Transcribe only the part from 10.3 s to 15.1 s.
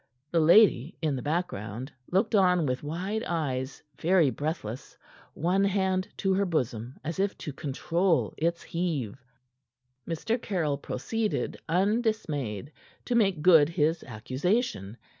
Caryll proceeded, undismayed, to make good his accusation.